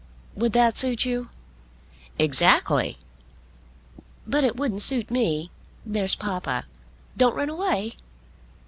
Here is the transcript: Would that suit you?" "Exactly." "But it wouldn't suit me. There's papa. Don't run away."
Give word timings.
Would 0.33 0.53
that 0.53 0.79
suit 0.79 1.05
you?" 1.05 1.29
"Exactly." 2.17 2.97
"But 4.25 4.43
it 4.43 4.55
wouldn't 4.55 4.81
suit 4.81 5.11
me. 5.11 5.51
There's 5.85 6.15
papa. 6.15 6.65
Don't 7.17 7.35
run 7.35 7.49
away." 7.49 7.97